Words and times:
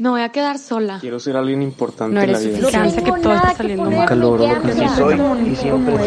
Me 0.00 0.08
voy 0.08 0.22
a 0.22 0.30
quedar 0.30 0.58
sola. 0.58 0.96
Quiero 0.98 1.20
ser 1.20 1.36
alguien 1.36 1.60
importante 1.60 2.14
No 2.14 2.22
en 2.22 2.32
la 2.32 2.38
eres 2.38 2.58
vida. 2.58 2.70
suficiente, 2.70 3.04
que 3.04 3.20
todo 3.20 3.34
está 3.34 3.52
saliendo 3.54 3.84
mal. 3.84 3.98
Nunca 3.98 4.14
logro 4.14 4.46
lo 4.46 4.62
que 4.62 4.68
Así 4.70 4.80
quiero. 4.80 4.94
soy 4.96 5.48
y 5.50 5.56
siempre 5.56 5.98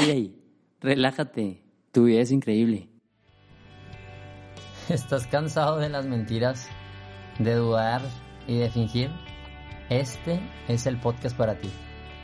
Soy 0.00 0.34
relájate. 0.80 1.62
Tu 1.90 2.04
vida 2.04 2.22
es 2.22 2.30
increíble. 2.32 2.88
¿Estás 4.88 5.26
cansado 5.26 5.76
de 5.76 5.90
las 5.90 6.06
mentiras, 6.06 6.68
de 7.38 7.54
dudar 7.54 8.00
y 8.48 8.56
de 8.56 8.70
fingir? 8.70 9.10
Este 9.90 10.40
es 10.68 10.86
el 10.86 10.98
podcast 10.98 11.36
para 11.36 11.58
ti. 11.58 11.68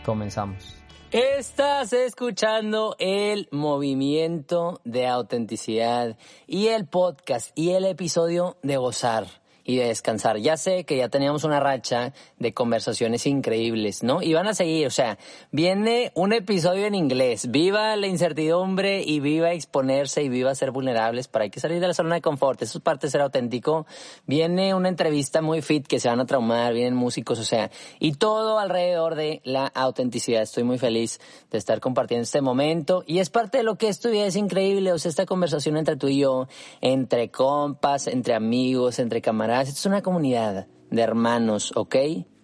Comenzamos. 0.07 0.75
Estás 1.11 1.93
escuchando 1.93 2.97
el 2.99 3.47
movimiento 3.53 4.81
de 4.87 5.07
autenticidad 5.07 6.17
y 6.47 6.69
el 6.69 6.87
podcast 6.87 7.51
y 7.55 7.73
el 7.73 7.85
episodio 7.85 8.57
de 8.63 8.79
gozar 8.79 9.27
y 9.69 9.77
de 9.77 9.89
descansar. 9.89 10.39
Ya 10.39 10.57
sé 10.57 10.84
que 10.84 10.96
ya 10.96 11.11
teníamos 11.11 11.45
una 11.45 11.61
racha 11.61 12.15
de 12.38 12.55
conversaciones 12.55 13.27
increíbles, 13.27 14.02
¿no? 14.02 14.23
Y 14.23 14.33
van 14.33 14.47
a 14.47 14.55
seguir, 14.55 14.87
o 14.87 14.91
sea, 14.91 15.19
viene 15.52 16.10
un 16.15 16.33
episodio 16.33 16.87
en 16.87 16.95
inglés. 16.95 17.51
Viva 17.51 17.95
la 17.96 18.07
incertidumbre 18.07 19.02
y 19.02 19.20
viva 19.20 19.52
exponerse 19.52 20.23
y 20.23 20.30
viva 20.30 20.55
ser 20.55 20.70
vulnerables, 20.70 21.29
para 21.29 21.51
que 21.51 21.60
salir 21.60 21.80
de 21.80 21.87
la 21.87 21.93
zona 21.93 22.15
de 22.15 22.23
confort. 22.23 22.62
Eso 22.62 22.79
es 22.79 22.83
parte 22.83 23.09
de 23.09 23.10
ser 23.10 23.20
auténtico. 23.20 23.87
Viene 24.27 24.73
una 24.73 24.88
entrevista 24.88 25.43
muy 25.43 25.60
fit 25.60 25.87
que 25.87 26.01
se 26.01 26.09
van 26.09 26.21
a 26.21 26.24
traumar, 26.24 26.73
vienen 26.73 26.95
músicos, 26.95 27.38
o 27.38 27.45
sea, 27.45 27.71
y 27.98 28.12
todo 28.12 28.59
alrededor 28.59 29.16
de 29.16 29.43
la 29.45 29.66
autenticidad. 29.66 30.41
Estoy 30.41 30.65
muy 30.65 30.79
feliz 30.79 31.21
de 31.51 31.59
estar 31.59 31.79
compartiendo 31.80 32.23
este 32.23 32.41
momento 32.41 33.05
y 33.07 33.19
es 33.19 33.29
parte 33.29 33.59
de 33.59 33.65
lo 33.65 33.77
que 33.77 33.88
esto 33.88 34.09
es 34.09 34.35
increíble, 34.35 34.95
o 34.95 34.98
sea, 34.98 35.10
esta 35.10 35.27
conversación 35.27 35.77
entre 35.77 35.96
tú 35.96 36.09
y 36.09 36.21
yo, 36.21 36.48
entre 36.80 37.30
compas, 37.30 38.07
entre 38.07 38.32
amigos, 38.32 38.98
entre 38.98 39.21
camaradas. 39.21 39.58
Es 39.62 39.87
una 39.87 40.03
comunidad 40.03 40.69
de 40.91 41.03
hermanos, 41.03 41.73
¿ok? 41.75 41.97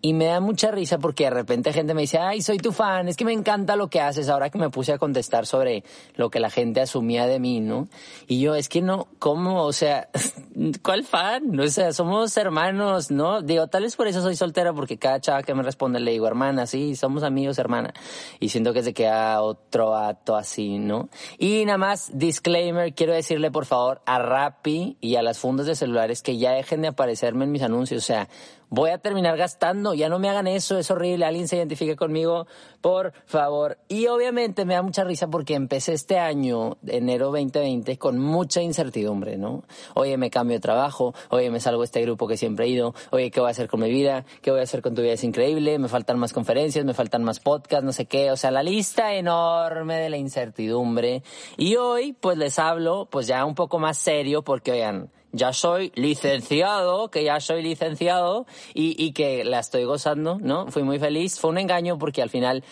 Y 0.04 0.12
me 0.12 0.26
da 0.26 0.38
mucha 0.38 0.70
risa 0.70 0.98
porque 0.98 1.24
de 1.24 1.30
repente 1.30 1.72
gente 1.72 1.94
me 1.94 2.02
dice, 2.02 2.19
ay, 2.19 2.42
soy 2.42 2.58
tu 2.58 2.72
fan, 2.72 3.08
es 3.08 3.16
que 3.16 3.24
me 3.24 3.33
encanta 3.33 3.74
lo 3.74 3.88
que 3.88 4.02
haces, 4.02 4.28
ahora 4.28 4.50
que 4.50 4.58
me 4.58 4.69
puse 4.69 4.92
a 4.92 4.98
contestar 4.98 5.47
sobre 5.47 5.83
lo 6.16 6.28
que 6.28 6.41
la 6.41 6.50
gente 6.50 6.83
asumía 6.83 7.27
de 7.27 7.41
mí, 7.41 7.60
¿no? 7.60 7.88
Y 8.27 8.38
yo, 8.38 8.55
es 8.55 8.69
que 8.69 8.82
no, 8.82 9.08
¿cómo? 9.19 9.64
O 9.64 9.72
sea, 9.72 10.10
¿cuál 10.82 11.05
fan? 11.05 11.58
O 11.58 11.69
sea, 11.69 11.94
somos 11.94 12.36
hermanos, 12.36 13.10
¿no? 13.10 13.41
Digo, 13.41 13.66
tal 13.69 13.84
vez 13.84 13.97
por 13.97 14.06
eso 14.06 14.20
soy 14.20 14.36
soltera, 14.36 14.75
porque 14.75 14.98
cada 14.98 15.20
chava 15.20 15.42
que 15.42 15.55
me 15.55 15.62
responde 15.62 16.00
le 16.00 16.10
digo, 16.10 16.27
hermana, 16.27 16.66
sí, 16.66 16.97
somos 16.97 17.22
amigos, 17.22 17.58
hermana. 17.58 17.94
Y 18.41 18.50
siento 18.50 18.75
que 18.75 18.82
se 18.82 18.92
queda 18.92 19.41
otro 19.41 19.97
acto 19.97 20.36
así, 20.36 20.78
¿no? 20.78 21.08
Y 21.38 21.64
nada 21.64 21.78
más, 21.78 22.10
disclaimer, 22.12 22.92
quiero 22.92 23.14
decirle 23.14 23.50
por 23.50 23.64
favor 23.64 24.02
a 24.05 24.19
Rappi 24.19 24.98
y 25.00 25.16
a 25.16 25.22
las 25.22 25.38
fundas 25.38 25.64
de 25.64 25.75
celulares 25.75 26.20
que 26.20 26.36
ya 26.36 26.50
dejen 26.50 26.82
de 26.82 26.88
aparecerme 26.88 27.47
en 27.47 27.52
mis 27.52 27.62
anuncios, 27.62 28.02
o 28.02 28.06
sea, 28.06 28.28
voy 28.75 28.91
a 28.91 28.98
terminar 28.98 29.36
gastando, 29.36 29.94
ya 29.95 30.09
no 30.09 30.19
me 30.19 30.28
hagan 30.28 30.47
eso, 30.47 30.78
es 30.78 30.91
horrible, 30.91 31.25
alguien 31.25 31.48
se 31.48 31.56
identifique 31.56 31.97
conmigo, 31.97 32.47
por 32.81 33.12
favor. 33.27 33.78
Y 33.89 34.06
obviamente 34.09 34.64
me 34.64 34.75
da 34.75 34.83
mucha 34.83 35.05
risa 35.05 35.28
porque 35.28 35.55
empecé 35.55 35.95
este 35.95 36.19
año, 36.19 36.77
enero 36.87 37.27
2020, 37.27 37.97
con 37.98 38.19
mucha 38.19 38.62
incertidumbre, 38.62 39.37
¿no? 39.37 39.65
Oye, 39.95 40.17
me 40.17 40.31
cambio 40.31 40.56
de 40.56 40.61
trabajo, 40.61 41.15
oye, 41.31 41.50
me 41.50 41.61
salgo 41.61 41.81
de 41.81 41.87
este 41.87 42.03
grupo 42.03 42.27
que 42.27 42.37
siempre 42.37 42.67
he 42.67 42.69
ido, 42.69 42.95
oye, 43.11 43.31
¿qué 43.31 43.41
voy 43.41 43.48
a 43.48 43.50
hacer 43.53 43.69
con 43.69 43.81
mi 43.81 43.91
vida? 43.91 44.25
¿Qué 44.42 44.50
voy 44.50 44.61
a 44.61 44.65
hacer 44.65 44.83
con 44.83 44.95
tu 44.95 45.03
vida? 45.03 45.12
Es 45.12 45.25
increíble, 45.25 45.78
me 45.78 45.89
faltan 45.89 46.19
más 46.19 46.33
conferencias, 46.33 46.84
me 46.84 46.95
faltan 46.95 47.25
más 47.25 47.41
podcasts, 47.41 47.84
no 47.84 47.92
sé 47.92 48.06
qué, 48.06 48.31
o 48.31 48.37
sea, 48.37 48.50
la 48.50 48.62
lista 48.62 49.15
enorme 49.15 49.97
de 49.97 50.11
la 50.11 50.17
incertidumbre. 50.17 51.22
Y 51.56 51.77
hoy, 51.77 52.12
pues 52.12 52.39
les 52.39 52.59
hablo, 52.59 53.09
pues 53.11 53.27
ya 53.27 53.45
un 53.45 53.55
poco 53.55 53.78
más 53.78 53.98
serio 53.98 54.42
porque, 54.42 54.72
oigan, 54.72 55.11
ya 55.34 55.52
soy 55.52 55.92
licenciado, 55.96 57.10
que 57.10 57.24
ya 57.24 57.40
soy 57.40 57.62
licenciado 57.62 58.46
y, 58.72 58.94
y 59.02 59.12
que 59.12 59.44
la 59.44 59.58
estoy 59.58 59.84
gozando, 59.84 60.38
¿no? 60.41 60.68
Fui 60.68 60.84
muy 60.84 60.98
feliz. 60.98 61.38
Fue 61.38 61.50
un 61.50 61.58
engaño 61.58 61.98
porque 61.98 62.22
al 62.22 62.30
final, 62.30 62.64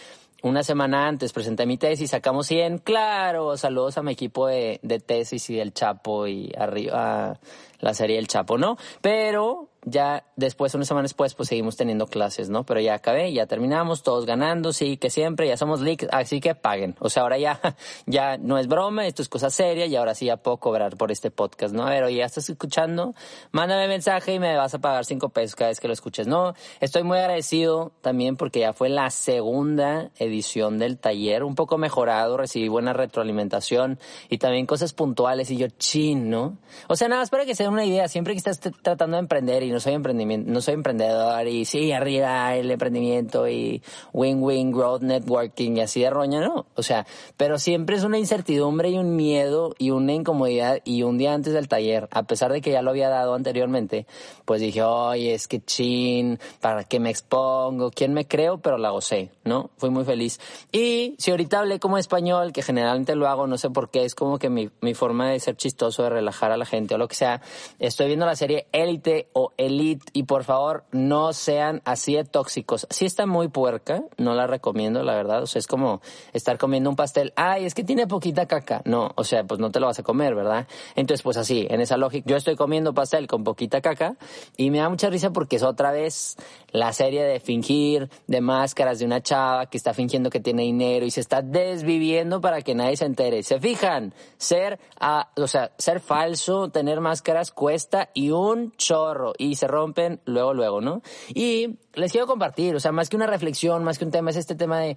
una 0.42 0.62
semana 0.62 1.08
antes 1.08 1.32
presenté 1.32 1.66
mi 1.66 1.76
tesis, 1.76 2.10
sacamos 2.10 2.46
100, 2.46 2.78
claro, 2.78 3.56
saludos 3.56 3.98
a 3.98 4.02
mi 4.02 4.12
equipo 4.12 4.46
de, 4.46 4.78
de 4.82 5.00
tesis 5.00 5.50
y 5.50 5.56
del 5.56 5.74
Chapo 5.74 6.26
y 6.26 6.52
arriba 6.56 7.38
la 7.80 7.94
serie 7.94 8.18
El 8.18 8.28
Chapo, 8.28 8.56
¿no? 8.58 8.76
Pero 9.00 9.71
ya 9.84 10.24
después, 10.36 10.74
una 10.74 10.84
semana 10.84 11.02
después, 11.02 11.34
pues 11.34 11.48
seguimos 11.48 11.76
teniendo 11.76 12.06
clases, 12.06 12.48
¿no? 12.48 12.64
Pero 12.64 12.80
ya 12.80 12.94
acabé, 12.94 13.32
ya 13.32 13.46
terminamos, 13.46 14.02
todos 14.02 14.26
ganando, 14.26 14.72
sí, 14.72 14.96
que 14.96 15.10
siempre, 15.10 15.48
ya 15.48 15.56
somos 15.56 15.80
leaks, 15.80 16.06
así 16.12 16.40
que 16.40 16.54
paguen. 16.54 16.94
O 17.00 17.08
sea, 17.08 17.24
ahora 17.24 17.38
ya, 17.38 17.60
ya 18.06 18.38
no 18.38 18.58
es 18.58 18.68
broma, 18.68 19.06
esto 19.06 19.22
es 19.22 19.28
cosa 19.28 19.50
seria 19.50 19.86
y 19.86 19.96
ahora 19.96 20.14
sí 20.14 20.26
ya 20.26 20.36
puedo 20.36 20.58
cobrar 20.58 20.96
por 20.96 21.10
este 21.10 21.30
podcast, 21.30 21.74
¿no? 21.74 21.84
A 21.86 21.90
ver, 21.90 22.04
oye, 22.04 22.18
¿ya 22.18 22.26
estás 22.26 22.48
escuchando? 22.48 23.14
Mándame 23.50 23.88
mensaje 23.88 24.34
y 24.34 24.38
me 24.38 24.56
vas 24.56 24.72
a 24.74 24.78
pagar 24.78 25.04
cinco 25.04 25.30
pesos 25.30 25.56
cada 25.56 25.70
vez 25.70 25.80
que 25.80 25.88
lo 25.88 25.94
escuches, 25.94 26.28
¿no? 26.28 26.54
Estoy 26.80 27.02
muy 27.02 27.18
agradecido 27.18 27.92
también 28.02 28.36
porque 28.36 28.60
ya 28.60 28.72
fue 28.72 28.88
la 28.88 29.10
segunda 29.10 30.10
edición 30.18 30.78
del 30.78 30.98
taller, 30.98 31.42
un 31.42 31.56
poco 31.56 31.76
mejorado, 31.76 32.36
recibí 32.36 32.68
buena 32.68 32.92
retroalimentación 32.92 33.98
y 34.28 34.38
también 34.38 34.66
cosas 34.66 34.92
puntuales 34.92 35.50
y 35.50 35.56
yo, 35.56 35.66
chin, 35.68 36.30
¿no? 36.30 36.58
O 36.88 36.94
sea, 36.94 37.08
nada 37.08 37.22
más 37.22 37.30
para 37.30 37.44
que 37.44 37.56
se 37.56 37.64
den 37.64 37.72
una 37.72 37.84
idea, 37.84 38.06
siempre 38.06 38.34
que 38.34 38.38
estás 38.38 38.60
tratando 38.60 39.16
de 39.16 39.20
emprender 39.20 39.64
y 39.64 39.71
no 39.72 39.80
soy 39.80 39.94
emprendimiento, 39.94 40.50
no 40.50 40.60
soy 40.60 40.74
emprendedor 40.74 41.46
y 41.48 41.64
sí, 41.64 41.92
arriba 41.92 42.54
el 42.54 42.70
emprendimiento 42.70 43.48
y 43.48 43.82
win-win 44.12 44.70
growth 44.70 45.02
networking 45.02 45.76
y 45.76 45.80
así 45.80 46.02
de 46.02 46.10
roña, 46.10 46.40
no. 46.40 46.66
O 46.74 46.82
sea, 46.82 47.06
pero 47.36 47.58
siempre 47.58 47.96
es 47.96 48.04
una 48.04 48.18
incertidumbre 48.18 48.90
y 48.90 48.98
un 48.98 49.16
miedo 49.16 49.74
y 49.78 49.90
una 49.90 50.12
incomodidad 50.12 50.80
y 50.84 51.02
un 51.02 51.18
día 51.18 51.34
antes 51.34 51.52
del 51.52 51.68
taller, 51.68 52.08
a 52.12 52.22
pesar 52.24 52.52
de 52.52 52.60
que 52.60 52.70
ya 52.70 52.82
lo 52.82 52.90
había 52.90 53.08
dado 53.08 53.34
anteriormente, 53.34 54.06
pues 54.44 54.60
dije, 54.60 54.82
oye, 54.82 55.34
es 55.34 55.48
que 55.48 55.60
chin, 55.60 56.38
¿para 56.60 56.84
qué 56.84 57.00
me 57.00 57.10
expongo? 57.10 57.90
¿Quién 57.90 58.12
me 58.12 58.26
creo? 58.26 58.58
Pero 58.58 58.78
la 58.78 58.90
gocé, 58.90 59.30
¿no? 59.44 59.70
Fui 59.76 59.90
muy 59.90 60.04
feliz. 60.04 60.38
Y 60.70 61.14
si 61.18 61.30
ahorita 61.30 61.60
hablé 61.60 61.80
como 61.80 61.98
español, 61.98 62.52
que 62.52 62.62
generalmente 62.62 63.14
lo 63.14 63.28
hago, 63.28 63.46
no 63.46 63.58
sé 63.58 63.70
por 63.70 63.90
qué, 63.90 64.04
es 64.04 64.14
como 64.14 64.38
que 64.38 64.50
mi, 64.50 64.70
mi 64.80 64.94
forma 64.94 65.30
de 65.30 65.40
ser 65.40 65.56
chistoso, 65.56 66.02
de 66.02 66.10
relajar 66.10 66.52
a 66.52 66.56
la 66.56 66.66
gente 66.66 66.94
o 66.94 66.98
lo 66.98 67.08
que 67.08 67.14
sea, 67.14 67.40
estoy 67.78 68.06
viendo 68.06 68.26
la 68.26 68.36
serie 68.36 68.66
Élite 68.72 69.28
o 69.32 69.52
Elite 69.66 70.04
y 70.12 70.24
por 70.24 70.44
favor 70.44 70.84
no 70.92 71.32
sean 71.32 71.82
así 71.84 72.14
de 72.14 72.24
tóxicos. 72.24 72.86
Sí 72.90 73.06
está 73.06 73.26
muy 73.26 73.48
puerca, 73.48 74.04
no 74.16 74.34
la 74.34 74.46
recomiendo, 74.46 75.02
la 75.02 75.14
verdad. 75.14 75.42
O 75.42 75.46
sea, 75.46 75.60
es 75.60 75.66
como 75.66 76.00
estar 76.32 76.58
comiendo 76.58 76.90
un 76.90 76.96
pastel. 76.96 77.32
Ay, 77.36 77.64
es 77.64 77.74
que 77.74 77.84
tiene 77.84 78.06
poquita 78.06 78.46
caca. 78.46 78.82
No, 78.84 79.12
o 79.14 79.24
sea, 79.24 79.44
pues 79.44 79.60
no 79.60 79.70
te 79.70 79.80
lo 79.80 79.86
vas 79.86 79.98
a 79.98 80.02
comer, 80.02 80.34
¿verdad? 80.34 80.66
Entonces, 80.96 81.22
pues 81.22 81.36
así, 81.36 81.66
en 81.70 81.80
esa 81.80 81.96
lógica, 81.96 82.28
yo 82.28 82.36
estoy 82.36 82.56
comiendo 82.56 82.94
pastel 82.94 83.26
con 83.26 83.44
poquita 83.44 83.80
caca 83.80 84.16
y 84.56 84.70
me 84.70 84.78
da 84.78 84.88
mucha 84.88 85.10
risa 85.10 85.30
porque 85.30 85.56
es 85.56 85.62
otra 85.62 85.92
vez 85.92 86.36
la 86.70 86.92
serie 86.92 87.22
de 87.22 87.40
fingir, 87.40 88.10
de 88.26 88.40
máscaras 88.40 88.98
de 88.98 89.04
una 89.04 89.22
chava 89.22 89.66
que 89.66 89.76
está 89.76 89.94
fingiendo 89.94 90.30
que 90.30 90.40
tiene 90.40 90.62
dinero 90.62 91.06
y 91.06 91.10
se 91.10 91.20
está 91.20 91.42
desviviendo 91.42 92.40
para 92.40 92.62
que 92.62 92.74
nadie 92.74 92.96
se 92.96 93.04
entere. 93.04 93.42
¿Se 93.42 93.60
fijan? 93.60 94.14
Ser, 94.36 94.78
ah, 94.98 95.30
o 95.36 95.46
sea, 95.46 95.72
ser 95.78 96.00
falso, 96.00 96.70
tener 96.70 97.00
máscaras 97.00 97.50
cuesta 97.50 98.10
y 98.14 98.30
un 98.30 98.72
chorro 98.76 99.32
y 99.38 99.51
se 99.56 99.66
rompen 99.66 100.20
luego, 100.24 100.54
luego, 100.54 100.80
¿no? 100.80 101.02
Y 101.34 101.78
les 101.94 102.12
quiero 102.12 102.26
compartir, 102.26 102.74
o 102.74 102.80
sea, 102.80 102.92
más 102.92 103.08
que 103.08 103.16
una 103.16 103.26
reflexión, 103.26 103.84
más 103.84 103.98
que 103.98 104.04
un 104.04 104.10
tema, 104.10 104.30
es 104.30 104.36
este 104.36 104.54
tema 104.54 104.80
de 104.80 104.96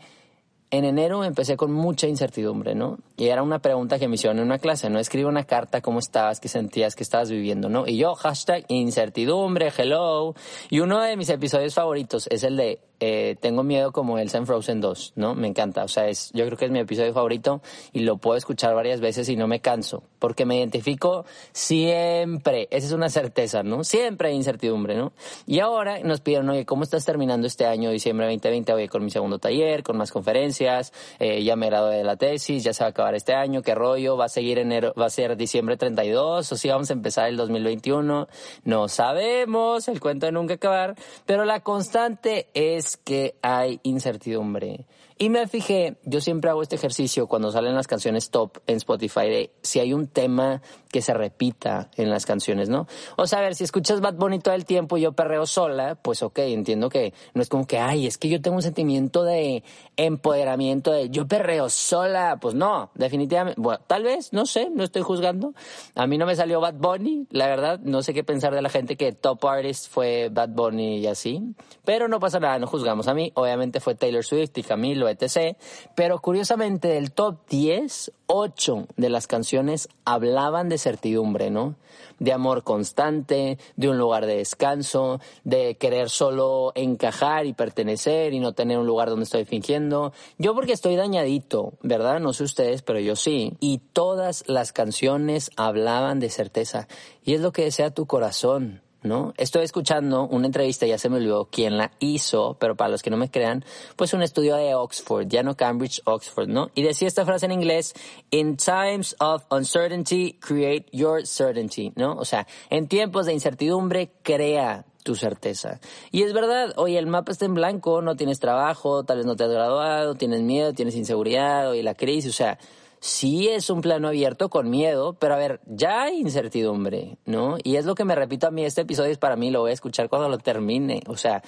en 0.71 0.83
enero 0.83 1.23
empecé 1.23 1.57
con 1.57 1.71
mucha 1.71 2.07
incertidumbre, 2.07 2.75
¿no? 2.75 2.97
Y 3.17 3.27
era 3.27 3.43
una 3.43 3.59
pregunta 3.59 3.99
que 3.99 4.07
me 4.07 4.16
hicieron 4.16 4.39
en 4.39 4.45
una 4.45 4.57
clase, 4.57 4.89
¿no? 4.89 4.99
Escribe 4.99 5.27
una 5.27 5.43
carta, 5.43 5.81
¿cómo 5.81 5.99
estabas? 5.99 6.39
¿Qué 6.39 6.47
sentías? 6.47 6.95
¿Qué 6.95 7.03
estabas 7.03 7.29
viviendo? 7.29 7.69
¿No? 7.69 7.88
Y 7.88 7.97
yo, 7.97 8.16
hashtag 8.16 8.66
incertidumbre, 8.67 9.71
hello. 9.75 10.33
Y 10.69 10.79
uno 10.79 11.01
de 11.01 11.17
mis 11.17 11.29
episodios 11.29 11.75
favoritos 11.75 12.27
es 12.31 12.43
el 12.43 12.57
de 12.57 12.79
eh, 13.00 13.35
Tengo 13.39 13.63
miedo 13.63 13.91
como 13.91 14.17
Elsa 14.17 14.38
en 14.38 14.45
Frozen 14.45 14.81
2, 14.81 15.13
¿no? 15.16 15.35
Me 15.35 15.47
encanta, 15.47 15.83
o 15.83 15.88
sea, 15.88 16.07
es, 16.07 16.31
yo 16.33 16.45
creo 16.45 16.57
que 16.57 16.66
es 16.66 16.72
mi 16.72 16.79
episodio 16.79 17.13
favorito 17.13 17.61
y 17.94 18.01
lo 18.01 18.17
puedo 18.17 18.38
escuchar 18.38 18.73
varias 18.75 19.01
veces 19.01 19.29
y 19.29 19.35
no 19.35 19.47
me 19.47 19.59
canso, 19.59 20.03
porque 20.19 20.45
me 20.45 20.57
identifico 20.57 21.25
siempre, 21.51 22.67
esa 22.72 22.88
es 22.88 22.94
una 22.94 23.09
certeza, 23.09 23.63
¿no? 23.63 23.84
Siempre 23.84 24.29
hay 24.29 24.35
incertidumbre, 24.35 24.95
¿no? 24.95 25.13
Y 25.45 25.59
ahora 25.59 25.99
nos 25.99 26.22
pidieron, 26.22 26.49
oye, 26.49 26.66
¿cómo 26.66 26.84
estás 26.84 27.05
terminando 27.05 27.47
este 27.47 27.66
año, 27.66 27.90
diciembre 27.91 28.28
2020? 28.28 28.73
Oye, 28.73 28.90
con 28.90 29.03
mi 29.03 29.11
segundo 29.11 29.40
taller, 29.40 29.84
con 29.84 29.97
más 29.97 30.11
conferencias, 30.11 30.93
eh, 31.20 31.43
ya 31.43 31.55
me 31.55 31.67
gradué 31.67 31.97
de 31.97 32.03
la 32.03 32.16
tesis, 32.16 32.64
ya 32.64 32.73
se 32.73 32.84
va 32.84 32.87
a 32.87 32.90
acabar 32.91 33.16
este 33.16 33.34
año, 33.34 33.61
qué 33.61 33.75
rollo, 33.75 34.17
va 34.17 34.25
a 34.25 34.29
seguir 34.29 34.59
enero, 34.59 34.93
va 34.99 35.08
a 35.08 35.09
ser 35.09 35.35
diciembre 35.35 35.78
32, 35.78 36.52
o 36.52 36.55
si 36.55 36.70
vamos 36.70 36.90
a 36.90 36.93
empezar 36.93 37.28
el 37.28 37.37
2021, 37.37 38.28
no 38.64 38.87
sabemos, 38.87 39.87
el 39.87 39.99
cuento 39.99 40.25
de 40.25 40.31
nunca 40.31 40.55
acabar, 40.55 40.96
pero 41.25 41.46
la 41.46 41.59
constante 41.59 42.47
es 42.53 42.84
que 43.03 43.35
hay 43.41 43.79
incertidumbre. 43.84 44.85
Y 45.17 45.29
me 45.29 45.47
fijé, 45.47 45.96
yo 46.03 46.20
siempre 46.20 46.50
hago 46.50 46.62
este 46.62 46.76
ejercicio 46.76 47.28
cuando 47.28 47.50
salen 47.50 47.73
las 47.73 47.88
canciones 47.88 48.32
top 48.32 48.58
en 48.67 48.76
Spotify 48.78 49.29
de 49.29 49.52
si 49.62 49.79
hay 49.79 49.94
un 49.94 50.08
tema 50.08 50.62
que 50.91 51.02
se 51.02 51.14
repita 51.14 51.90
en 51.96 52.09
las 52.09 52.26
canciones, 52.26 52.67
¿no? 52.67 52.85
O 53.16 53.26
sea, 53.26 53.40
a 53.40 53.41
ver, 53.41 53.56
si 53.56 53.64
escuchas 53.64 54.02
Bad 54.02 54.16
Bunny 54.16 54.40
todo 54.40 54.56
el 54.56 54.66
tiempo 54.66 54.97
y 54.97 55.02
yo 55.02 55.14
perreo 55.14 55.46
sola, 55.46 55.96
pues 55.96 56.22
ok, 56.22 56.40
entiendo 56.40 56.90
que 56.90 57.14
no 57.34 57.41
es 57.41 57.47
como 57.47 57.66
que, 57.66 57.79
ay, 57.79 58.08
es 58.08 58.17
que 58.17 58.28
yo 58.28 58.41
tengo 58.41 58.58
un 58.58 58.62
sentimiento 58.62 59.23
de 59.23 59.64
empoderamiento 59.96 60.91
de 60.91 61.09
yo 61.09 61.28
perreo 61.28 61.70
sola. 61.70 62.38
Pues 62.41 62.53
no, 62.53 62.91
definitivamente, 62.96 63.59
bueno, 63.59 63.82
tal 63.88 64.03
vez, 64.03 64.34
no 64.34 64.46
sé, 64.46 64.70
no 64.70 64.84
estoy 64.84 65.02
juzgando. 65.02 65.53
A 65.96 66.08
mí 66.08 66.18
no 66.18 66.26
me 66.26 66.35
salió 66.35 66.59
Bad 66.59 66.76
Bunny, 66.76 67.28
la 67.29 67.47
verdad, 67.47 67.79
no 67.79 68.02
sé 68.02 68.14
qué 68.14 68.26
pensar 68.26 68.53
de 68.53 68.61
la 68.61 68.70
gente 68.70 68.97
que 68.97 69.14
top 69.14 69.46
artist 69.46 69.90
fue 69.90 70.29
Bad 70.29 70.50
Bunny 70.50 71.00
y 71.00 71.08
así, 71.08 71.41
pero 71.85 72.09
no 72.09 72.20
pasa 72.20 72.40
nada, 72.40 72.59
no 72.59 72.68
juzgamos 72.68 73.08
a 73.08 73.14
mí, 73.14 73.32
obviamente 73.35 73.79
fue 73.79 73.96
Taylor 73.96 74.23
Swift 74.23 74.58
y 74.58 74.64
Camilo, 74.64 75.04
etc. 75.09 75.57
Pero 75.96 76.19
curiosamente 76.19 76.87
del 76.87 77.11
top 77.11 77.37
10, 77.49 78.11
8 78.28 78.87
de 78.97 79.09
las 79.09 79.28
canciones 79.28 79.90
hablaban 80.03 80.69
de 80.69 80.78
certidumbre, 80.78 81.52
¿no? 81.52 81.75
De 82.19 82.34
amor 82.34 82.63
constante, 82.63 83.57
de 83.75 83.90
un 83.90 83.97
lugar 83.97 84.25
de 84.25 84.37
descanso, 84.37 85.19
de 85.43 85.75
querer 85.75 86.09
solo 86.09 86.72
encajar 86.75 87.46
y 87.46 87.53
pertenecer 87.53 88.34
y 88.34 88.40
no 88.40 88.53
tener 88.53 88.78
un 88.78 88.87
lugar 88.87 89.09
donde 89.09 89.23
estoy 89.25 89.46
fingiendo. 89.46 90.13
Yo 90.37 90.55
porque 90.55 90.73
estoy 90.73 90.96
dañadito, 90.96 91.73
¿verdad? 91.81 92.19
No 92.19 92.34
sé 92.34 92.43
ustedes, 92.43 92.81
pero 92.81 92.99
yo 92.99 93.16
sí. 93.16 93.58
Y 93.59 93.79
todas 93.93 94.43
las 94.47 94.72
canciones 94.72 95.51
hablaban 95.58 96.19
de 96.19 96.29
certeza. 96.29 96.87
Y 97.23 97.34
es 97.34 97.41
lo 97.41 97.51
que 97.51 97.63
desea 97.63 97.91
tu 97.91 98.05
corazón. 98.05 98.84
¿No? 99.05 99.34
Estoy 99.37 99.63
escuchando 99.63 100.28
una 100.28 100.47
entrevista, 100.47 100.85
ya 100.85 100.97
se 100.97 101.09
me 101.09 101.17
olvidó 101.17 101.47
quién 101.52 101.78
la 101.78 101.91
hizo, 101.99 102.57
pero 102.59 102.75
para 102.75 102.90
los 102.90 103.02
que 103.02 103.09
no 103.09 103.17
me 103.17 103.29
crean, 103.29 103.63
pues 103.96 104.13
un 104.13 104.22
estudio 104.22 104.55
de 104.55 104.75
Oxford, 104.75 105.28
ya 105.28 105.43
no 105.43 105.55
Cambridge, 105.55 106.02
Oxford, 106.05 106.47
¿no? 106.47 106.69
Y 106.75 106.84
decía 106.84 107.07
esta 107.07 107.25
frase 107.25 107.46
en 107.46 107.52
inglés, 107.52 107.93
in 108.31 108.57
times 108.57 109.16
of 109.19 109.43
uncertainty, 109.49 110.37
create 110.40 110.85
your 110.91 111.25
certainty, 111.25 111.93
¿no? 111.96 112.16
O 112.17 112.25
sea, 112.25 112.47
en 112.69 112.87
tiempos 112.87 113.25
de 113.25 113.34
incertidumbre, 113.34 114.11
crea 114.23 114.85
tu 115.03 115.16
certeza. 115.16 115.79
Y 116.11 116.23
es 116.23 116.34
verdad, 116.34 116.73
oye, 116.78 116.97
el 116.97 117.05
mapa 117.05 117.31
está 117.31 117.46
en 117.46 117.53
blanco, 117.53 118.01
no 118.01 118.16
tienes 118.16 118.40
trabajo, 118.40 119.03
tal 119.03 119.17
vez 119.17 119.25
no 119.28 119.35
te 119.35 119.43
has 119.43 119.51
graduado, 119.51 120.16
tienes 120.16 120.41
miedo, 120.41 120.73
tienes 120.73 120.96
inseguridad, 120.96 121.72
y 121.73 121.84
la 121.84 121.93
crisis, 121.93 122.31
o 122.31 122.34
sea, 122.34 122.58
sí 123.05 123.49
es 123.49 123.69
un 123.69 123.81
plano 123.81 124.07
abierto 124.07 124.49
con 124.49 124.67
miedo, 124.72 125.13
pero 125.13 125.35
a 125.35 125.37
ver, 125.37 125.61
ya 125.67 126.03
hay 126.03 126.17
incertidumbre, 126.19 127.19
¿no? 127.25 127.57
Y 127.63 127.75
es 127.75 127.85
lo 127.85 127.93
que 127.93 128.03
me 128.03 128.16
repito 128.16 128.47
a 128.47 128.52
mí, 128.52 128.66
este 128.66 128.81
episodio 128.81 129.11
es 129.11 129.19
para 129.19 129.35
mí, 129.35 129.52
lo 129.52 129.59
voy 129.61 129.69
a 129.69 129.73
escuchar 129.75 130.09
cuando 130.09 130.28
lo 130.28 130.40
termine, 130.40 131.03
o 131.05 131.16
sea, 131.16 131.43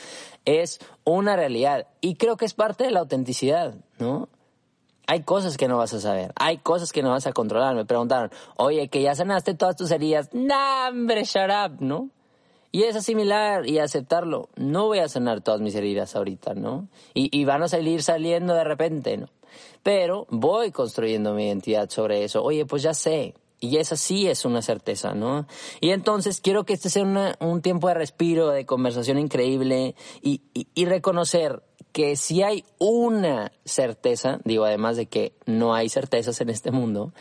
es 0.45 0.79
una 1.03 1.35
realidad 1.35 1.87
y 1.99 2.15
creo 2.15 2.37
que 2.37 2.45
es 2.45 2.53
parte 2.53 2.83
de 2.83 2.91
la 2.91 2.99
autenticidad, 2.99 3.73
¿no? 3.97 4.29
Hay 5.07 5.23
cosas 5.23 5.57
que 5.57 5.67
no 5.67 5.77
vas 5.77 5.93
a 5.95 5.99
saber, 5.99 6.31
hay 6.35 6.59
cosas 6.59 6.91
que 6.91 7.01
no 7.01 7.11
vas 7.11 7.25
a 7.27 7.31
controlar. 7.31 7.73
Me 7.75 7.85
preguntaron, 7.85 8.29
oye, 8.57 8.89
que 8.89 9.01
ya 9.01 9.15
sanaste 9.15 9.53
todas 9.53 9.77
tus 9.77 9.89
heridas. 9.89 10.29
¡Nah, 10.33 10.89
hombre, 10.89 11.23
shut 11.23 11.49
up! 11.49 11.77
¿no? 11.79 12.09
Y 12.71 12.83
es 12.83 12.95
asimilar 12.95 13.67
y 13.67 13.79
aceptarlo. 13.79 14.49
No 14.55 14.85
voy 14.87 14.99
a 14.99 15.09
sanar 15.09 15.41
todas 15.41 15.61
mis 15.61 15.75
heridas 15.75 16.15
ahorita, 16.15 16.53
¿no? 16.53 16.87
Y, 17.13 17.29
y 17.37 17.45
van 17.45 17.63
a 17.63 17.67
salir 17.67 18.03
saliendo 18.03 18.53
de 18.53 18.63
repente, 18.63 19.17
¿no? 19.17 19.29
Pero 19.83 20.27
voy 20.29 20.71
construyendo 20.71 21.33
mi 21.33 21.47
identidad 21.47 21.89
sobre 21.89 22.23
eso. 22.23 22.43
Oye, 22.43 22.65
pues 22.65 22.83
ya 22.83 22.93
sé. 22.93 23.35
Y 23.59 23.77
esa 23.77 23.95
sí 23.95 24.27
es 24.27 24.45
una 24.45 24.61
certeza, 24.61 25.13
¿no? 25.13 25.47
Y 25.81 25.89
entonces 25.89 26.41
quiero 26.41 26.63
que 26.63 26.73
este 26.73 26.89
sea 26.89 27.35
un 27.39 27.61
tiempo 27.61 27.87
de 27.87 27.95
respiro, 27.95 28.49
de 28.49 28.67
conversación 28.67 29.17
increíble 29.17 29.95
y, 30.21 30.41
y 30.53 30.85
reconocer 30.85 31.63
que 31.91 32.15
si 32.15 32.43
hay 32.43 32.63
una 32.77 33.51
certeza, 33.65 34.39
digo 34.43 34.65
además 34.65 34.97
de 34.97 35.07
que 35.07 35.33
no 35.47 35.73
hay 35.73 35.89
certezas 35.89 36.39
en 36.41 36.51
este 36.51 36.69
mundo, 36.69 37.11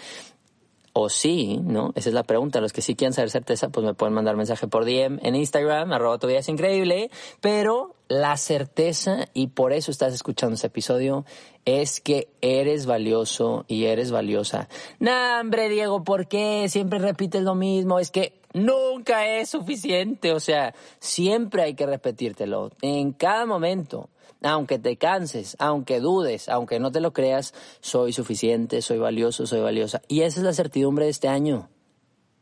o 0.99 1.11
sí, 1.11 1.61
¿no? 1.63 1.93
Esa 1.95 2.09
es 2.09 2.15
la 2.15 2.23
pregunta. 2.23 2.63
Los 2.63 2.73
que 2.73 2.81
sí 2.81 2.97
quieren 2.97 3.13
saber 3.13 3.29
certeza, 3.29 3.69
pues 3.69 3.85
me 3.85 3.93
pueden 3.93 4.15
mandar 4.15 4.35
mensaje 4.35 4.67
por 4.67 4.87
DM 4.87 5.19
en 5.23 5.37
Instagram, 5.37 5.93
arroba 5.93 6.17
tu 6.17 6.27
vida 6.27 6.39
es 6.39 6.49
increíble. 6.49 7.11
Pero 7.43 7.95
la 8.09 8.39
certeza, 8.39 9.27
y 9.35 9.49
por 9.49 9.75
eso 9.75 9.91
estás 9.91 10.15
escuchando 10.15 10.55
este 10.55 10.69
episodio, 10.69 11.27
es 11.67 12.01
que 12.01 12.29
eres 12.41 12.87
valioso 12.87 13.67
y 13.69 13.85
eres 13.85 14.11
valiosa. 14.11 14.71
Nah, 14.99 15.39
hombre, 15.39 15.69
Diego, 15.69 16.03
¿por 16.03 16.29
qué 16.29 16.67
siempre 16.71 16.99
repites 16.99 17.43
lo 17.43 17.55
mismo? 17.55 17.99
Es 17.99 18.11
que 18.11 18.41
nunca 18.55 19.27
es 19.27 19.51
suficiente. 19.51 20.33
O 20.33 20.41
sea, 20.41 20.75
siempre 20.99 21.63
hay 21.63 21.75
que 21.75 21.85
repetírtelo. 21.85 22.71
En 22.81 23.13
cada 23.13 23.45
momento 23.45 24.09
aunque 24.43 24.79
te 24.79 24.97
canses, 24.97 25.57
aunque 25.59 26.01
dudes, 26.01 26.49
aunque 26.49 26.79
no 26.81 26.93
te 26.93 27.01
lo 27.01 27.13
creas, 27.13 27.55
soy 27.81 28.13
suficiente, 28.13 28.83
soy 28.83 28.99
valioso, 28.99 29.47
soy 29.47 29.61
valiosa. 29.61 30.03
Y 30.09 30.23
esa 30.23 30.41
es 30.41 30.45
la 30.45 30.53
certidumbre 30.53 31.07
de 31.07 31.11
este 31.11 31.29
año. 31.29 31.69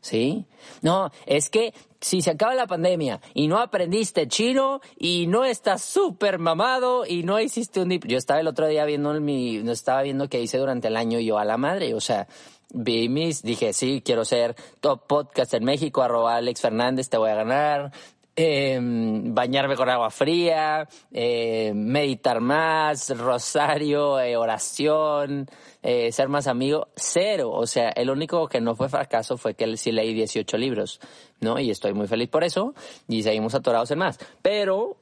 ¿Sí? 0.01 0.45
No, 0.83 1.09
es 1.25 1.49
que 1.49 1.73
si 1.99 2.21
se 2.21 2.29
acaba 2.29 2.53
la 2.53 2.67
pandemia 2.67 3.21
y 3.33 3.47
no 3.47 3.57
aprendiste 3.57 4.27
chino 4.27 4.79
y 4.99 5.25
no 5.25 5.45
estás 5.45 5.83
súper 5.83 6.37
mamado 6.37 7.07
y 7.07 7.23
no 7.23 7.39
hiciste 7.39 7.81
un... 7.81 7.89
Yo 7.89 8.19
estaba 8.19 8.39
el 8.39 8.47
otro 8.47 8.67
día 8.67 8.85
viendo 8.85 9.19
mi... 9.19 9.63
No 9.63 9.71
estaba 9.71 10.03
viendo 10.03 10.29
qué 10.29 10.39
hice 10.39 10.59
durante 10.59 10.89
el 10.89 10.95
año 10.95 11.19
yo 11.19 11.39
a 11.39 11.45
la 11.45 11.57
madre, 11.57 11.95
o 11.95 12.01
sea, 12.01 12.27
vi 12.75 13.09
mis, 13.09 13.41
dije, 13.41 13.73
sí, 13.73 14.01
quiero 14.03 14.25
ser 14.25 14.55
top 14.79 15.07
podcast 15.07 15.53
en 15.53 15.63
México, 15.63 16.01
arroba 16.01 16.35
Alex 16.35 16.61
Fernández, 16.61 17.09
te 17.09 17.17
voy 17.17 17.29
a 17.29 17.35
ganar, 17.35 17.91
eh, 18.35 18.77
bañarme 18.81 19.75
con 19.75 19.89
agua 19.89 20.09
fría, 20.09 20.87
eh, 21.11 21.71
meditar 21.73 22.41
más, 22.41 23.17
rosario, 23.17 24.19
eh, 24.19 24.35
oración, 24.35 25.47
eh, 25.81 26.11
ser 26.11 26.27
más 26.27 26.47
amigo, 26.47 26.89
cero. 26.95 27.51
O 27.51 27.65
sea, 27.65 27.89
el 27.89 28.09
único 28.09 28.47
que 28.47 28.61
no 28.61 28.75
fue 28.75 28.89
fracaso 28.89 29.37
fue 29.37 29.53
que 29.53 29.77
sí 29.77 29.91
leí 29.91 30.13
18 30.13 30.57
libros, 30.57 30.99
¿no? 31.39 31.59
Y 31.59 31.71
estoy 31.71 31.93
muy 31.93 32.07
feliz 32.07 32.29
por 32.29 32.43
eso 32.43 32.73
y 33.07 33.23
seguimos 33.23 33.55
atorados 33.55 33.91
en 33.91 33.99
más. 33.99 34.19
Pero 34.41 34.97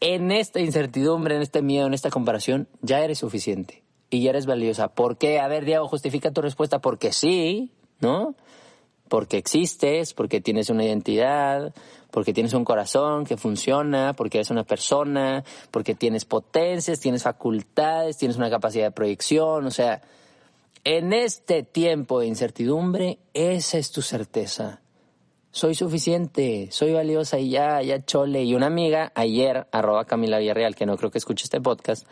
en 0.00 0.32
esta 0.32 0.60
incertidumbre, 0.60 1.36
en 1.36 1.42
este 1.42 1.62
miedo, 1.62 1.86
en 1.86 1.94
esta 1.94 2.10
comparación, 2.10 2.68
ya 2.80 3.00
eres 3.04 3.18
suficiente 3.18 3.82
y 4.10 4.22
ya 4.22 4.30
eres 4.30 4.46
valiosa. 4.46 4.88
¿Por 4.88 5.18
qué? 5.18 5.40
A 5.40 5.48
ver, 5.48 5.64
Diego, 5.64 5.88
justifica 5.88 6.32
tu 6.32 6.40
respuesta 6.40 6.80
porque 6.80 7.12
sí, 7.12 7.70
¿no? 8.00 8.34
Porque 9.12 9.36
existes, 9.36 10.14
porque 10.14 10.40
tienes 10.40 10.70
una 10.70 10.86
identidad, 10.86 11.74
porque 12.10 12.32
tienes 12.32 12.54
un 12.54 12.64
corazón 12.64 13.26
que 13.26 13.36
funciona, 13.36 14.14
porque 14.14 14.38
eres 14.38 14.48
una 14.48 14.64
persona, 14.64 15.44
porque 15.70 15.94
tienes 15.94 16.24
potencias, 16.24 16.98
tienes 16.98 17.22
facultades, 17.22 18.16
tienes 18.16 18.38
una 18.38 18.48
capacidad 18.48 18.86
de 18.86 18.90
proyección, 18.90 19.66
o 19.66 19.70
sea, 19.70 20.00
en 20.84 21.12
este 21.12 21.62
tiempo 21.62 22.20
de 22.20 22.28
incertidumbre, 22.28 23.18
esa 23.34 23.76
es 23.76 23.92
tu 23.92 24.00
certeza. 24.00 24.80
Soy 25.50 25.74
suficiente, 25.74 26.68
soy 26.70 26.94
valiosa 26.94 27.38
y 27.38 27.50
ya, 27.50 27.82
ya 27.82 28.02
chole. 28.02 28.44
Y 28.44 28.54
una 28.54 28.68
amiga 28.68 29.12
ayer, 29.14 29.66
arroba 29.72 30.06
Camila 30.06 30.38
Villarreal, 30.38 30.74
que 30.74 30.86
no 30.86 30.96
creo 30.96 31.10
que 31.10 31.18
escuche 31.18 31.44
este 31.44 31.60
podcast, 31.60 32.06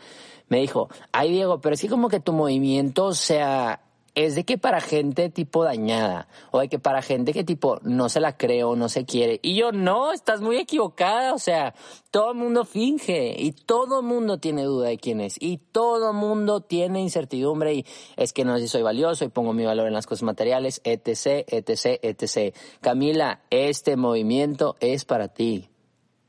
me 0.49 0.59
dijo, 0.59 0.87
ay 1.11 1.31
Diego, 1.31 1.61
pero 1.61 1.75
que 1.75 1.89
como 1.89 2.09
que 2.09 2.19
tu 2.19 2.31
movimiento 2.31 3.15
sea 3.15 3.81
es 4.15 4.35
de 4.35 4.43
que 4.43 4.57
para 4.57 4.81
gente 4.81 5.29
tipo 5.29 5.63
dañada 5.63 6.27
o 6.51 6.59
de 6.59 6.67
que 6.67 6.79
para 6.79 7.01
gente 7.01 7.33
que 7.33 7.43
tipo 7.43 7.79
no 7.83 8.09
se 8.09 8.19
la 8.19 8.37
cree 8.37 8.63
o 8.63 8.75
no 8.75 8.89
se 8.89 9.05
quiere. 9.05 9.39
Y 9.41 9.55
yo 9.55 9.71
no, 9.71 10.11
estás 10.11 10.41
muy 10.41 10.57
equivocada. 10.57 11.33
O 11.33 11.39
sea, 11.39 11.73
todo 12.11 12.31
el 12.31 12.37
mundo 12.37 12.65
finge 12.65 13.35
y 13.37 13.53
todo 13.53 14.01
el 14.01 14.05
mundo 14.05 14.37
tiene 14.37 14.63
duda 14.63 14.89
de 14.89 14.97
quién 14.97 15.21
es 15.21 15.35
y 15.39 15.57
todo 15.57 16.11
el 16.11 16.17
mundo 16.17 16.61
tiene 16.61 17.01
incertidumbre 17.01 17.73
y 17.73 17.85
es 18.17 18.33
que 18.33 18.43
no 18.43 18.55
sé 18.55 18.63
si 18.63 18.67
soy 18.67 18.81
valioso 18.81 19.23
y 19.23 19.29
pongo 19.29 19.53
mi 19.53 19.65
valor 19.65 19.87
en 19.87 19.93
las 19.93 20.07
cosas 20.07 20.23
materiales, 20.23 20.81
etc, 20.83 21.45
etc, 21.47 21.99
etc. 22.01 22.55
Camila, 22.81 23.41
este 23.49 23.95
movimiento 23.95 24.75
es 24.81 25.05
para 25.05 25.29
ti, 25.29 25.69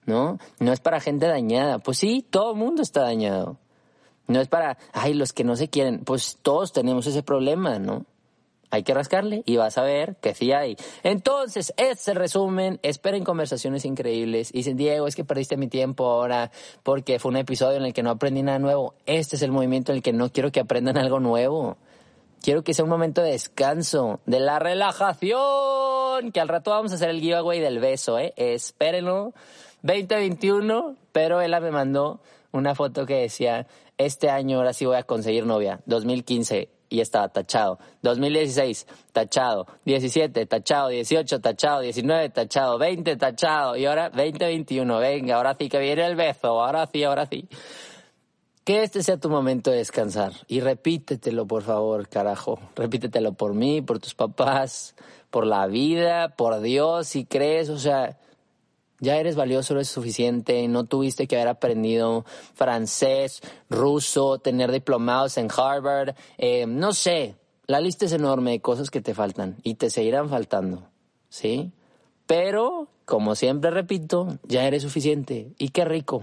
¿no? 0.06 0.38
No 0.60 0.72
es 0.72 0.80
para 0.80 1.00
gente 1.00 1.26
dañada. 1.26 1.80
Pues 1.80 1.98
sí, 1.98 2.24
todo 2.28 2.52
el 2.52 2.58
mundo 2.58 2.82
está 2.82 3.02
dañado. 3.02 3.58
No 4.28 4.40
es 4.40 4.48
para, 4.48 4.78
ay, 4.92 5.14
los 5.14 5.32
que 5.32 5.44
no 5.44 5.56
se 5.56 5.68
quieren. 5.68 6.00
Pues 6.04 6.38
todos 6.42 6.72
tenemos 6.72 7.06
ese 7.06 7.22
problema, 7.22 7.78
¿no? 7.78 8.06
Hay 8.72 8.84
que 8.84 8.94
rascarle 8.94 9.42
y 9.44 9.58
vas 9.58 9.76
a 9.76 9.82
ver 9.82 10.16
que 10.16 10.34
sí 10.34 10.52
hay. 10.52 10.78
Entonces, 11.02 11.74
este 11.76 11.92
es 11.92 12.08
el 12.08 12.16
resumen. 12.16 12.80
Esperen 12.82 13.22
conversaciones 13.22 13.84
increíbles. 13.84 14.48
Y 14.50 14.58
dicen, 14.58 14.78
Diego, 14.78 15.06
es 15.06 15.14
que 15.14 15.24
perdiste 15.24 15.58
mi 15.58 15.68
tiempo 15.68 16.06
ahora 16.06 16.50
porque 16.82 17.18
fue 17.18 17.30
un 17.30 17.36
episodio 17.36 17.76
en 17.76 17.84
el 17.84 17.92
que 17.92 18.02
no 18.02 18.08
aprendí 18.08 18.42
nada 18.42 18.58
nuevo. 18.58 18.94
Este 19.04 19.36
es 19.36 19.42
el 19.42 19.52
movimiento 19.52 19.92
en 19.92 19.96
el 19.96 20.02
que 20.02 20.14
no 20.14 20.30
quiero 20.30 20.50
que 20.52 20.60
aprendan 20.60 20.96
algo 20.96 21.20
nuevo. 21.20 21.76
Quiero 22.40 22.64
que 22.64 22.72
sea 22.72 22.84
un 22.84 22.90
momento 22.90 23.20
de 23.20 23.32
descanso, 23.32 24.20
de 24.24 24.40
la 24.40 24.58
relajación. 24.58 26.32
Que 26.32 26.40
al 26.40 26.48
rato 26.48 26.70
vamos 26.70 26.92
a 26.92 26.94
hacer 26.94 27.10
el 27.10 27.20
giveaway 27.20 27.60
del 27.60 27.78
beso, 27.78 28.18
¿eh? 28.18 28.32
Espérenlo. 28.36 29.34
2021, 29.82 30.96
pero 31.12 31.42
ella 31.42 31.60
me 31.60 31.72
mandó 31.72 32.20
una 32.52 32.74
foto 32.74 33.06
que 33.06 33.16
decía, 33.16 33.66
este 33.98 34.30
año 34.30 34.58
ahora 34.58 34.72
sí 34.72 34.86
voy 34.86 34.96
a 34.96 35.02
conseguir 35.02 35.46
novia. 35.46 35.80
2015 35.86 36.68
y 36.92 37.00
estaba 37.00 37.30
tachado. 37.30 37.78
2016, 38.02 38.86
tachado. 39.12 39.66
17, 39.86 40.44
tachado. 40.46 40.88
18, 40.88 41.40
tachado. 41.40 41.80
19, 41.80 42.28
tachado. 42.28 42.78
20, 42.78 43.16
tachado. 43.16 43.76
Y 43.76 43.86
ahora 43.86 44.10
2021, 44.10 44.98
venga, 44.98 45.36
ahora 45.36 45.54
sí 45.54 45.70
que 45.70 45.78
viene 45.78 46.04
el 46.06 46.16
beso. 46.16 46.60
Ahora 46.62 46.86
sí, 46.92 47.02
ahora 47.02 47.26
sí. 47.26 47.48
que 48.64 48.82
este 48.82 49.02
sea 49.02 49.16
tu 49.16 49.30
momento 49.30 49.70
de 49.70 49.78
descansar. 49.78 50.32
Y 50.48 50.60
repítetelo, 50.60 51.46
por 51.46 51.62
favor, 51.62 52.08
carajo. 52.08 52.60
Repítetelo 52.76 53.32
por 53.32 53.54
mí, 53.54 53.80
por 53.80 53.98
tus 53.98 54.14
papás, 54.14 54.94
por 55.30 55.46
la 55.46 55.66
vida, 55.66 56.36
por 56.36 56.60
Dios, 56.60 57.08
si 57.08 57.24
crees, 57.24 57.70
o 57.70 57.78
sea, 57.78 58.18
ya 59.02 59.16
eres 59.16 59.34
valioso, 59.34 59.74
eres 59.74 59.88
suficiente, 59.88 60.66
no 60.68 60.84
tuviste 60.84 61.26
que 61.26 61.34
haber 61.34 61.48
aprendido 61.48 62.24
francés, 62.54 63.42
ruso, 63.68 64.38
tener 64.38 64.70
diplomados 64.70 65.36
en 65.38 65.48
Harvard, 65.54 66.14
eh, 66.38 66.66
no 66.66 66.92
sé, 66.92 67.34
la 67.66 67.80
lista 67.80 68.04
es 68.04 68.12
enorme 68.12 68.52
de 68.52 68.60
cosas 68.60 68.90
que 68.90 69.00
te 69.00 69.12
faltan 69.12 69.56
y 69.64 69.74
te 69.74 69.90
seguirán 69.90 70.28
faltando, 70.28 70.84
¿sí? 71.28 71.72
Pero, 72.26 72.86
como 73.04 73.34
siempre 73.34 73.72
repito, 73.72 74.38
ya 74.44 74.64
eres 74.64 74.84
suficiente 74.84 75.52
y 75.58 75.70
qué 75.70 75.84
rico. 75.84 76.22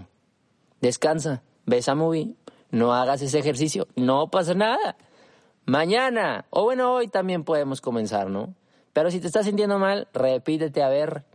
Descansa, 0.79 1.43
ves 1.65 1.89
a 1.89 1.95
movie, 1.95 2.33
no 2.71 2.93
hagas 2.93 3.21
ese 3.21 3.39
ejercicio, 3.39 3.89
no 3.98 4.31
pasa 4.31 4.53
nada. 4.53 4.95
Mañana, 5.65 6.45
o 6.50 6.63
bueno, 6.63 6.93
hoy 6.93 7.09
también 7.09 7.43
podemos 7.43 7.81
comenzar, 7.81 8.29
¿no? 8.29 8.55
Pero 8.93 9.12
si 9.12 9.19
te 9.19 9.27
estás 9.27 9.45
sintiendo 9.45 9.79
mal, 9.79 10.07
repítete 10.13 10.81
a 10.81 10.88
ver, 10.88 11.25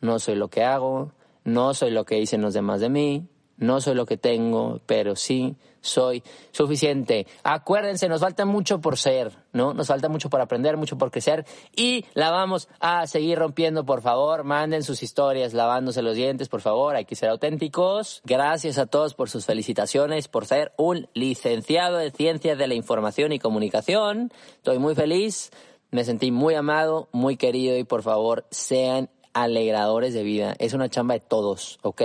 no 0.00 0.18
soy 0.18 0.34
lo 0.34 0.48
que 0.48 0.64
hago, 0.64 1.12
no 1.44 1.74
soy 1.74 1.90
lo 1.90 2.04
que 2.04 2.16
dicen 2.16 2.42
los 2.42 2.54
demás 2.54 2.80
de 2.80 2.88
mí, 2.88 3.28
no 3.56 3.80
soy 3.80 3.94
lo 3.94 4.06
que 4.06 4.16
tengo, 4.16 4.80
pero 4.86 5.16
sí 5.16 5.56
soy 5.80 6.22
suficiente. 6.50 7.26
Acuérdense, 7.42 8.08
nos 8.08 8.20
falta 8.20 8.44
mucho 8.44 8.80
por 8.80 8.98
ser, 8.98 9.32
¿no? 9.52 9.72
Nos 9.72 9.86
falta 9.86 10.08
mucho 10.08 10.28
por 10.28 10.40
aprender, 10.40 10.76
mucho 10.76 10.98
por 10.98 11.10
crecer 11.10 11.46
y 11.74 12.04
la 12.14 12.30
vamos 12.30 12.68
a 12.80 13.06
seguir 13.06 13.38
rompiendo, 13.38 13.86
por 13.86 14.02
favor. 14.02 14.44
Manden 14.44 14.82
sus 14.82 15.02
historias 15.02 15.54
lavándose 15.54 16.02
los 16.02 16.16
dientes, 16.16 16.48
por 16.48 16.60
favor. 16.60 16.96
Hay 16.96 17.04
que 17.04 17.16
ser 17.16 17.30
auténticos. 17.30 18.20
Gracias 18.24 18.78
a 18.78 18.86
todos 18.86 19.14
por 19.14 19.30
sus 19.30 19.46
felicitaciones, 19.46 20.28
por 20.28 20.46
ser 20.46 20.72
un 20.76 21.08
licenciado 21.14 22.00
en 22.00 22.12
Ciencias 22.12 22.58
de 22.58 22.66
la 22.66 22.74
Información 22.74 23.32
y 23.32 23.38
Comunicación. 23.38 24.32
Estoy 24.56 24.78
muy 24.78 24.94
feliz. 24.94 25.50
Me 25.92 26.04
sentí 26.04 26.32
muy 26.32 26.54
amado, 26.54 27.08
muy 27.12 27.36
querido 27.36 27.76
y 27.78 27.84
por 27.84 28.02
favor 28.02 28.44
sean 28.50 29.08
alegradores 29.36 30.14
de 30.14 30.22
vida. 30.22 30.54
Es 30.58 30.72
una 30.72 30.88
chamba 30.88 31.12
de 31.12 31.20
todos, 31.20 31.78
¿ok? 31.82 32.02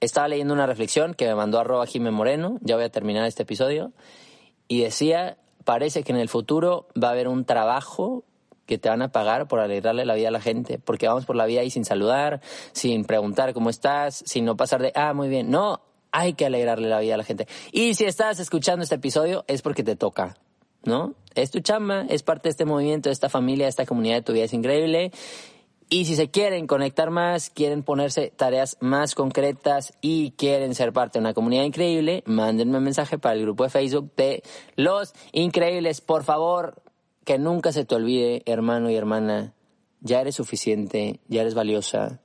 Estaba 0.00 0.26
leyendo 0.26 0.54
una 0.54 0.66
reflexión 0.66 1.14
que 1.14 1.24
me 1.24 1.36
mandó 1.36 1.60
arroba 1.60 1.86
Jimé 1.86 2.10
Moreno, 2.10 2.58
ya 2.62 2.74
voy 2.74 2.84
a 2.84 2.88
terminar 2.88 3.24
este 3.26 3.44
episodio, 3.44 3.92
y 4.66 4.80
decía, 4.80 5.38
parece 5.64 6.02
que 6.02 6.10
en 6.10 6.18
el 6.18 6.28
futuro 6.28 6.88
va 7.00 7.08
a 7.08 7.10
haber 7.12 7.28
un 7.28 7.44
trabajo 7.44 8.24
que 8.66 8.76
te 8.76 8.88
van 8.88 9.02
a 9.02 9.12
pagar 9.12 9.46
por 9.46 9.60
alegrarle 9.60 10.04
la 10.04 10.16
vida 10.16 10.26
a 10.26 10.30
la 10.32 10.40
gente, 10.40 10.80
porque 10.80 11.06
vamos 11.06 11.26
por 11.26 11.36
la 11.36 11.46
vida 11.46 11.60
ahí 11.60 11.70
sin 11.70 11.84
saludar, 11.84 12.40
sin 12.72 13.04
preguntar 13.04 13.54
cómo 13.54 13.70
estás, 13.70 14.24
sin 14.26 14.44
no 14.44 14.56
pasar 14.56 14.82
de, 14.82 14.90
ah, 14.96 15.14
muy 15.14 15.28
bien, 15.28 15.48
no, 15.48 15.80
hay 16.10 16.32
que 16.32 16.46
alegrarle 16.46 16.88
la 16.88 16.98
vida 16.98 17.14
a 17.14 17.18
la 17.18 17.24
gente. 17.24 17.46
Y 17.70 17.94
si 17.94 18.04
estás 18.04 18.40
escuchando 18.40 18.82
este 18.82 18.96
episodio 18.96 19.44
es 19.46 19.62
porque 19.62 19.84
te 19.84 19.94
toca, 19.94 20.36
¿no? 20.82 21.14
Es 21.36 21.52
tu 21.52 21.60
chamba, 21.60 22.04
es 22.08 22.24
parte 22.24 22.48
de 22.48 22.50
este 22.50 22.64
movimiento, 22.64 23.10
de 23.10 23.12
esta 23.12 23.28
familia, 23.28 23.66
de 23.66 23.70
esta 23.70 23.86
comunidad 23.86 24.16
de 24.16 24.22
tu 24.22 24.32
vida 24.32 24.44
es 24.44 24.52
increíble 24.52 25.12
y 25.88 26.06
si 26.06 26.16
se 26.16 26.30
quieren 26.30 26.66
conectar 26.66 27.10
más, 27.10 27.48
quieren 27.48 27.84
ponerse 27.84 28.32
tareas 28.34 28.76
más 28.80 29.14
concretas 29.14 29.92
y 30.00 30.32
quieren 30.32 30.74
ser 30.74 30.92
parte 30.92 31.18
de 31.18 31.20
una 31.20 31.34
comunidad 31.34 31.62
increíble, 31.62 32.24
mándenme 32.26 32.78
un 32.78 32.84
mensaje 32.84 33.18
para 33.18 33.36
el 33.36 33.42
grupo 33.42 33.62
de 33.62 33.70
Facebook 33.70 34.12
de 34.16 34.42
Los 34.74 35.14
Increíbles. 35.30 36.00
Por 36.00 36.24
favor, 36.24 36.82
que 37.24 37.38
nunca 37.38 37.70
se 37.70 37.84
te 37.84 37.94
olvide, 37.94 38.42
hermano 38.46 38.90
y 38.90 38.96
hermana, 38.96 39.54
ya 40.00 40.20
eres 40.20 40.34
suficiente, 40.34 41.20
ya 41.28 41.42
eres 41.42 41.54
valiosa 41.54 42.20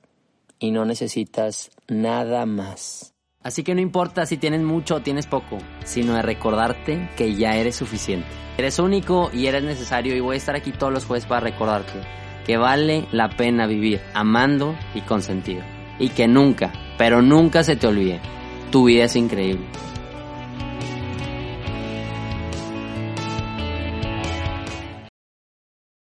y 0.58 0.72
no 0.72 0.84
necesitas 0.84 1.70
nada 1.86 2.46
más. 2.46 3.14
Así 3.44 3.62
que 3.62 3.76
no 3.76 3.80
importa 3.80 4.26
si 4.26 4.38
tienes 4.38 4.62
mucho 4.62 4.96
o 4.96 5.02
tienes 5.02 5.28
poco, 5.28 5.58
sino 5.84 6.14
de 6.14 6.22
recordarte 6.22 7.10
que 7.16 7.36
ya 7.36 7.56
eres 7.56 7.76
suficiente. 7.76 8.26
Eres 8.58 8.80
único 8.80 9.30
y 9.32 9.46
eres 9.46 9.62
necesario 9.62 10.16
y 10.16 10.20
voy 10.20 10.34
a 10.34 10.38
estar 10.38 10.56
aquí 10.56 10.72
todos 10.72 10.92
los 10.92 11.04
jueves 11.04 11.26
para 11.26 11.40
recordarte 11.40 12.22
que 12.46 12.56
vale 12.56 13.06
la 13.12 13.30
pena 13.30 13.66
vivir 13.66 14.00
amando 14.14 14.76
y 14.94 15.00
con 15.02 15.22
sentido. 15.22 15.62
Y 15.98 16.08
que 16.08 16.26
nunca, 16.28 16.72
pero 16.98 17.22
nunca 17.22 17.62
se 17.62 17.76
te 17.76 17.86
olvide, 17.86 18.20
tu 18.70 18.84
vida 18.84 19.04
es 19.04 19.16
increíble. 19.16 19.66